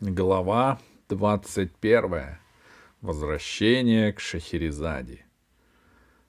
[0.00, 0.78] Глава
[1.08, 2.38] 21.
[3.00, 5.24] Возвращение к Шахерезаде.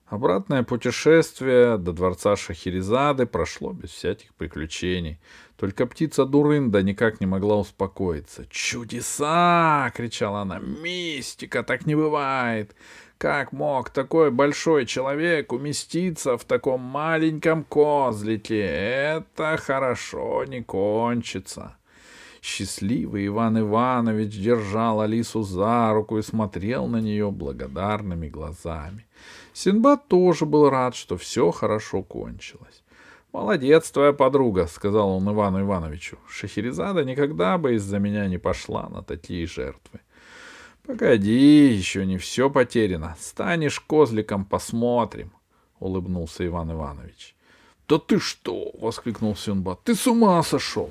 [0.06, 5.20] Обратное путешествие до дворца Шахерезады прошло без всяких приключений.
[5.56, 8.44] Только птица Дурында никак не могла успокоиться.
[8.50, 10.58] «Чудеса!»— кричала она.
[10.58, 11.62] «Мистика!
[11.62, 12.74] Так не бывает!
[13.18, 18.62] Как мог такой большой человек уместиться в таком маленьком козлике?
[18.62, 21.76] Это хорошо не кончится!»
[22.42, 29.06] Счастливый Иван Иванович держал Алису за руку и смотрел на нее благодарными глазами.
[29.52, 32.82] Синбад тоже был рад, что все хорошо кончилось.
[33.32, 36.18] «Молодец твоя подруга»,— сказал он Ивану Ивановичу.
[36.28, 40.00] «Шахерезада никогда бы из-за меня не пошла на такие жертвы».
[40.84, 43.16] «Погоди, еще не все потеряно.
[43.20, 45.30] Станешь козликом, посмотрим»,—
[45.78, 47.36] улыбнулся Иван Иванович.
[47.86, 49.80] «Да ты что!»— воскликнул Синбад.
[49.84, 50.90] «Ты с ума сошел!»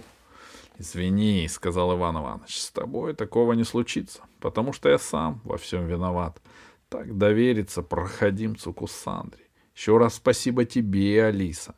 [0.79, 5.85] «Извини»,— сказал Иван Иванович,— «с тобой такого не случится, потому что я сам во всем
[5.85, 6.41] виноват.
[6.88, 9.44] Так довериться проходимцу Кусандре.
[9.75, 11.75] Еще раз спасибо тебе, Алиса».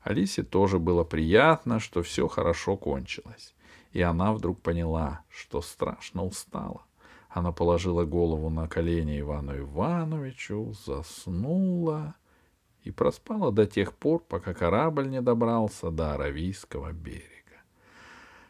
[0.00, 3.52] Алисе тоже было приятно, что все хорошо кончилось.
[3.90, 6.84] И она вдруг поняла, что страшно устала.
[7.28, 12.14] Она положила голову на колени Ивану Ивановичу, заснула
[12.82, 17.35] и проспала до тех пор, пока корабль не добрался до Аравийского берега.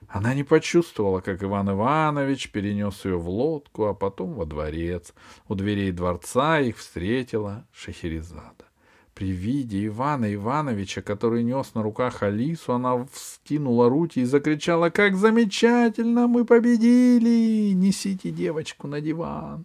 [0.09, 5.13] Она не почувствовала, как Иван Иванович перенес ее в лодку, а потом во дворец.
[5.49, 8.67] У дверей дворца их встретила Шахерезада.
[9.15, 15.17] При виде Ивана Ивановича, который нес на руках Алису, она вскинула руки и закричала, «Как
[15.17, 16.27] замечательно!
[16.27, 17.73] Мы победили!
[17.73, 19.65] Несите девочку на диван!»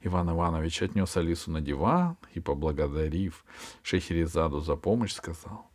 [0.00, 3.44] Иван Иванович отнес Алису на диван и, поблагодарив
[3.82, 5.70] Шахерезаду за помощь, сказал,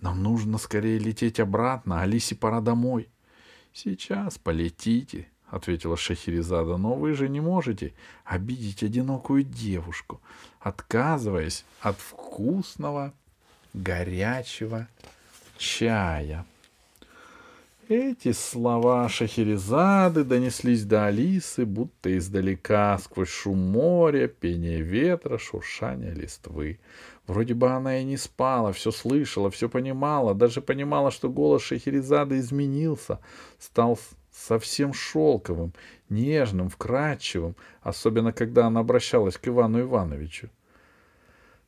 [0.00, 3.10] «Нам нужно скорее лететь обратно, Алисе пора домой».
[3.74, 7.92] Сейчас полетите,— ответила Шахерезада,— но вы же не можете
[8.24, 10.20] обидеть одинокую девушку,
[10.60, 13.12] отказываясь от вкусного
[13.74, 14.86] горячего
[15.58, 16.46] чая.
[17.88, 26.78] Эти слова Шахерезады донеслись до Алисы, будто издалека, сквозь шум моря, пение ветра, шуршание листвы.
[27.26, 32.38] Вроде бы она и не спала, все слышала, все понимала, даже понимала, что голос Шахерезады
[32.38, 33.18] изменился,
[33.58, 33.98] стал
[34.30, 35.72] совсем шелковым,
[36.10, 40.50] нежным, вкрадчивым, особенно когда она обращалась к Ивану Ивановичу.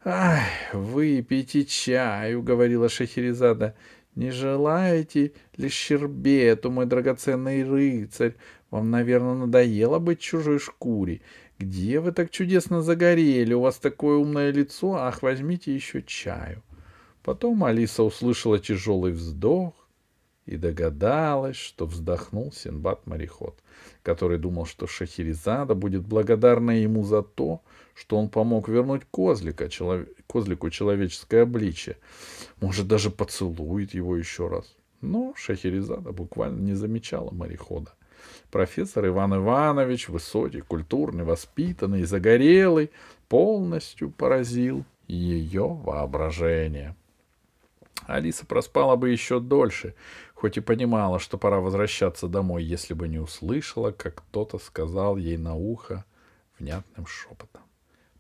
[0.04, 3.74] «Ай, выпейте чаю»,— говорила Шахерезада.
[4.14, 8.34] «Не желаете ли щербету, мой драгоценный рыцарь?
[8.70, 11.22] Вам, наверное, надоело быть чужой шкуре.
[11.58, 13.54] Где вы так чудесно загорели?
[13.54, 14.94] У вас такое умное лицо.
[14.94, 16.62] Ах, возьмите еще чаю.
[17.22, 19.72] Потом Алиса услышала тяжелый вздох
[20.44, 23.58] и догадалась, что вздохнул Синбад-мореход,
[24.02, 27.62] который думал, что Шахерезада будет благодарна ему за то,
[27.94, 30.06] что он помог вернуть козлика, челов...
[30.26, 31.96] козлику человеческое обличие.
[32.60, 34.76] Может, даже поцелует его еще раз.
[35.00, 37.94] Но Шахерезада буквально не замечала морехода.
[38.50, 42.90] Профессор Иван Иванович, высокий, культурный, воспитанный, загорелый,
[43.28, 46.94] полностью поразил ее воображение.
[48.06, 49.94] Алиса проспала бы еще дольше,
[50.34, 55.36] хоть и понимала, что пора возвращаться домой, если бы не услышала, как кто-то сказал ей
[55.36, 56.04] на ухо
[56.58, 57.62] внятным шепотом.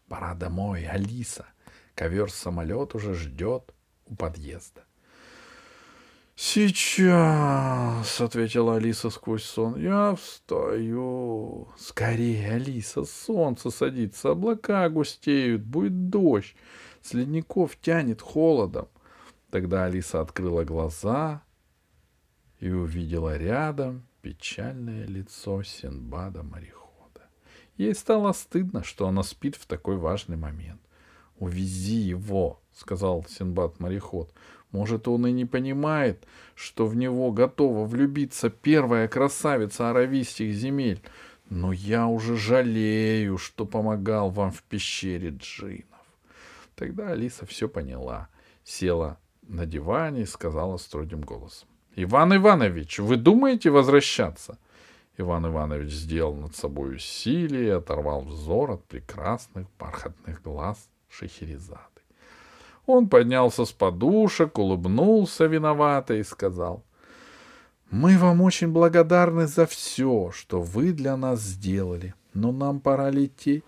[0.08, 1.46] «Пора домой, Алиса.
[1.94, 3.74] Ковер-самолет уже ждет
[4.06, 4.85] у подъезда».
[6.38, 11.68] «Сейчас»,— ответила Алиса сквозь сон,— «я встаю».
[11.78, 16.54] «Скорее, Алиса, солнце садится, облака густеют, будет дождь,
[17.00, 18.86] с ледников тянет холодом».
[19.50, 21.42] Тогда Алиса открыла глаза
[22.60, 27.30] и увидела рядом печальное лицо Синбада морехода.
[27.78, 30.82] Ей стало стыдно, что она спит в такой важный момент.
[31.38, 34.32] «Увези его»,— сказал Синбад мореход.
[34.70, 41.00] Может, он и не понимает, что в него готова влюбиться первая красавица аравийских земель.
[41.48, 45.84] Но я уже жалею, что помогал вам в пещере джинов.
[46.74, 48.28] Тогда Алиса все поняла,
[48.64, 51.68] села на диване и сказала строгим голосом.
[51.94, 54.58] «Иван Иванович, вы думаете возвращаться?»
[55.16, 61.95] Иван Иванович сделал над собой усилие и оторвал взор от прекрасных бархатных глаз Шахерезады.
[62.86, 66.84] Он поднялся с подушек, улыбнулся виновато и сказал,
[67.90, 73.64] «Мы вам очень благодарны за все, что вы для нас сделали, но нам пора лететь».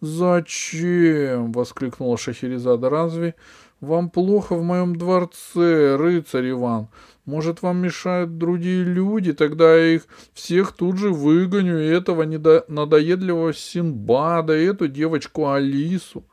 [0.00, 2.88] «Зачем?»— воскликнула Шахерезада.
[2.88, 3.34] «Разве
[3.80, 6.88] Вам плохо в моем дворце, рыцарь Иван.
[7.24, 10.02] Может, вам мешают другие люди, тогда я их
[10.34, 12.64] всех тут же выгоню, и этого недо...
[12.68, 16.24] надоедливого Синбада, и эту девочку Алису.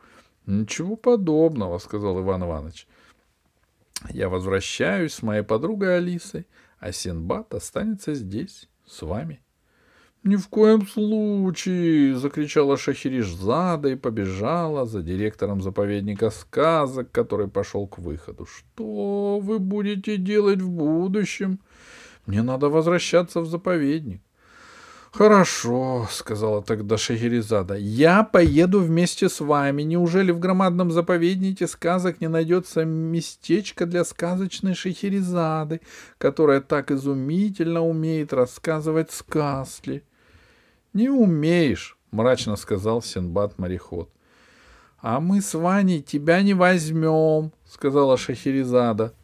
[0.48, 2.88] Ничего подобного, сказал Иван Иванович.
[4.10, 6.48] Я возвращаюсь с моей подругой Алисой,
[6.80, 9.42] а Синбад останется здесь, с вами.
[10.24, 17.98] «Ни в коем случае!»— закричала Шахеришзада и побежала за директором заповедника сказок, который пошел к
[17.98, 18.46] выходу.
[18.46, 21.60] «Что вы будете делать в будущем?
[22.26, 24.22] Мне надо возвращаться в заповедник».
[25.18, 29.82] «Хорошо»,— сказала тогда Шахерезада,— «я поеду вместе с вами.
[29.82, 35.82] Неужели в громадном заповеднике сказок не найдется местечко для сказочной Шахерезады,
[36.20, 40.04] которая так изумительно умеет рассказывать сказки?»
[40.94, 44.12] «Не умеешь»,— мрачно сказал Синбад-мореход.
[45.02, 49.16] «А мы с Ваней тебя не возьмем»,— сказала Шахерезада,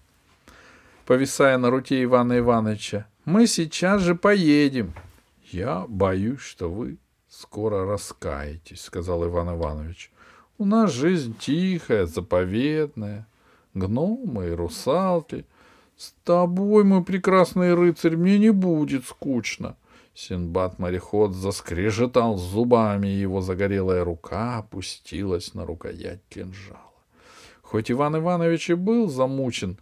[1.06, 3.06] повисая на руке Ивана Ивановича.
[3.26, 4.96] «Мы сейчас же поедем».
[5.54, 6.98] «Я боюсь, что вы
[7.30, 10.12] скоро раскаетесь»,— сказал Иван Иванович.
[10.58, 13.28] «У нас жизнь тихая, заповедная,
[13.76, 15.46] гномы и русалки.
[15.96, 19.78] С тобой, мой прекрасный рыцарь, мне не будет скучно».
[20.16, 26.80] Синбад-мореход заскрежетал зубами, и его загорелая рука опустилась на рукоять кинжала.
[27.62, 29.78] Хоть Иван Иванович и был замучен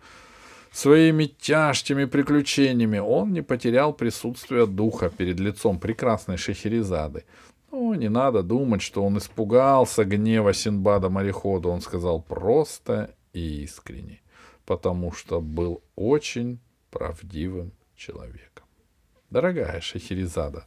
[0.72, 7.26] своими тяжкими приключениями, он не потерял присутствие духа перед лицом прекрасной Шахерезады.
[7.72, 11.70] Но не надо думать, что он испугался гнева Синбада-морехода.
[11.70, 14.22] Он сказал просто и искренне,
[14.66, 16.60] потому что был очень
[16.90, 18.66] правдивым человеком.
[19.30, 20.66] Дорогая Шахерезада,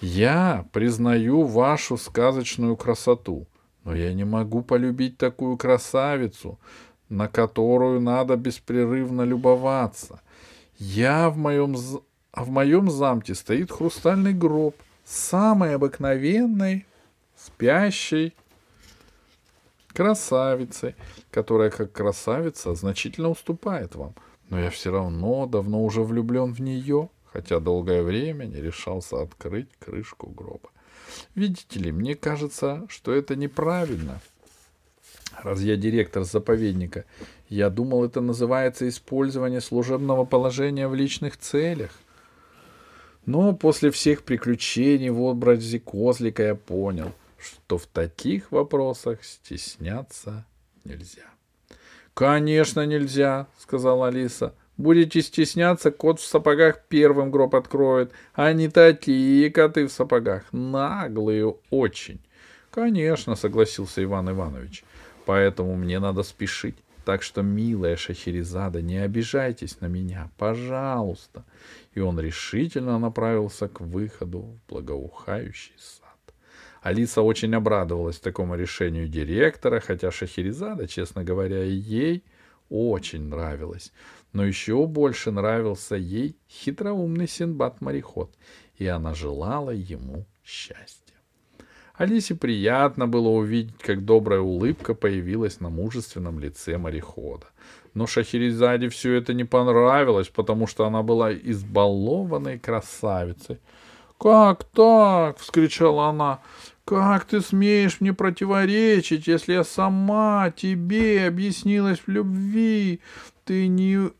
[0.00, 3.46] я признаю вашу сказочную красоту,
[3.84, 6.58] но я не могу полюбить такую красавицу,
[7.12, 10.20] на которую надо беспрерывно любоваться.
[10.78, 11.76] Я в моем,
[12.32, 14.74] а в моем замке стоит хрустальный гроб,
[15.04, 16.86] самой обыкновенной,
[17.36, 18.34] спящей
[19.88, 20.94] красавицей,
[21.30, 24.14] которая как красавица значительно уступает вам.
[24.48, 29.68] Но я все равно давно уже влюблен в нее— хотя долгое время не решался открыть
[29.78, 30.70] крышку гроба.
[31.34, 34.20] Видите ли, мне кажется, что это неправильно.
[35.42, 37.04] Раз я директор заповедника,
[37.48, 41.90] я думал, это называется использование служебного положения в личных целях.
[43.26, 50.44] Но после всех приключений в образе козлика я понял, что в таких вопросах стесняться
[50.84, 51.22] нельзя.—
[52.14, 54.54] Конечно, нельзя,— сказала Алиса.
[54.76, 60.44] Будете стесняться, кот в сапогах первым гроб откроет, а не такие коты в сапогах.
[60.50, 62.20] Наглые очень.
[62.70, 64.82] Конечно, согласился Иван Иванович.
[65.26, 66.76] Поэтому мне надо спешить.
[67.04, 71.44] Так что, милая Шахерезада, не обижайтесь на меня, пожалуйста.
[71.94, 76.34] И он решительно направился к выходу в благоухающий сад.
[76.80, 82.24] Алиса очень обрадовалась такому решению директора, хотя Шахерезада, честно говоря, ей
[82.68, 83.92] очень нравилась
[84.32, 88.34] но еще больше нравился ей хитроумный Синбад-мореход,
[88.76, 91.01] и она желала ему счастья.
[91.94, 97.46] Алисе приятно было увидеть, как добрая улыбка появилась на мужественном лице морехода.
[97.94, 103.58] Но Шахерезаде все это не понравилось, потому что она была избалованной красавицей.
[104.18, 106.40] «Как так?»— вскричала она.
[106.84, 113.00] «Как ты смеешь мне противоречить, если я сама тебе объяснилась в любви?
[113.44, 114.10] Ты не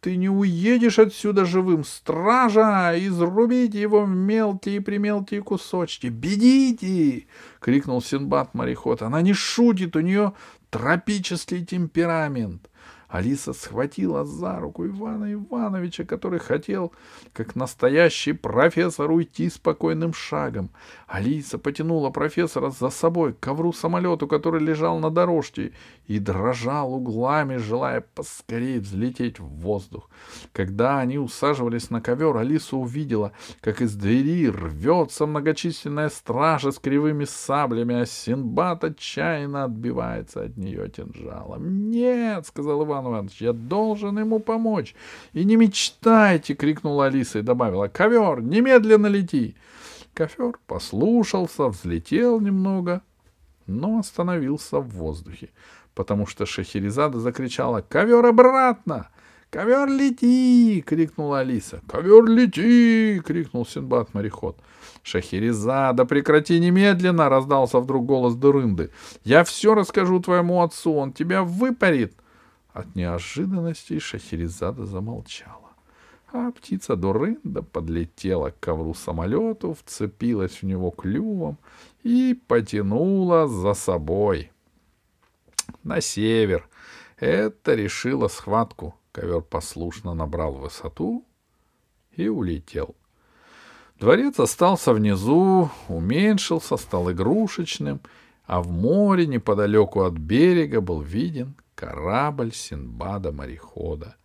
[0.00, 1.84] ты не уедешь отсюда живым.
[1.84, 2.94] Стража!
[2.96, 6.06] Изрубите его в мелкие и примелкие кусочки.
[6.06, 7.26] Бегите!—
[7.60, 9.02] крикнул Синбад мореход.
[9.02, 10.32] Она не шутит, у нее
[10.70, 12.68] тропический темперамент.
[13.10, 16.92] Алиса схватила за руку Ивана Ивановича, который хотел,
[17.32, 20.70] как настоящий профессор, уйти спокойным шагом.
[21.08, 25.72] Алиса потянула профессора за собой к ковру самолету, который лежал на дорожке,
[26.06, 30.08] и дрожал углами, желая поскорее взлететь в воздух.
[30.52, 37.24] Когда они усаживались на ковер, Алиса увидела, как из двери рвется многочисленная стража с кривыми
[37.24, 41.90] саблями, а Синбад отчаянно отбивается от нее кинжалом.
[41.90, 44.94] «Нет!»— сказал Иван Иванович, «я должен ему помочь!»
[45.32, 49.56] «И не мечтайте!»— крикнула Алиса и добавила, «Ковер, немедленно лети!»
[50.14, 53.02] Ковер послушался, взлетел немного,
[53.66, 55.50] но остановился в воздухе,
[55.94, 59.08] потому что Шахерезада закричала «Ковер обратно!»
[59.50, 61.80] «Ковер лети!»— крикнула Алиса.
[61.88, 64.56] «Ковер лети!»— крикнул Синбад-мореход.
[65.02, 68.90] «Шахерезада, прекрати немедленно!»— раздался вдруг голос Дурынды.
[69.24, 72.14] «Я все расскажу твоему отцу, он тебя выпарит!»
[72.72, 75.70] От неожиданности Шахерезада замолчала.
[76.32, 81.58] А птица Дурында подлетела к ковру самолету, вцепилась в него клювом
[82.04, 84.52] и потянула за собой.
[85.82, 86.68] На север.
[87.18, 88.94] Это решило схватку.
[89.12, 91.24] Ковер послушно набрал высоту
[92.14, 92.94] и улетел.
[93.98, 98.00] Дворец остался внизу, уменьшился, стал игрушечным,
[98.46, 104.16] а в море неподалеку от берега был виден корабль Синбада-морехода.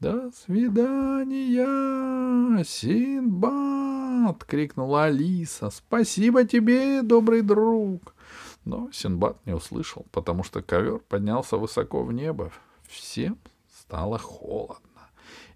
[0.00, 1.64] «До свидания,
[2.64, 5.70] Синбад!»— крикнула Алиса.
[5.70, 8.14] «Спасибо тебе, добрый друг!»
[8.64, 12.50] Но Синбад не услышал, потому что ковер поднялся высоко в небо.
[12.88, 13.38] Всем
[13.80, 14.82] стало холодно.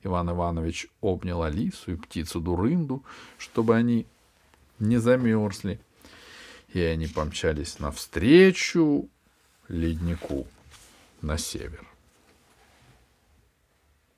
[0.04, 3.02] Иван Иванович обнял Алису и птицу Дурынду,
[3.36, 4.06] чтобы они
[4.78, 5.80] не замерзли.
[6.72, 9.08] И они помчались навстречу
[9.68, 10.46] леднику
[11.22, 11.91] на север.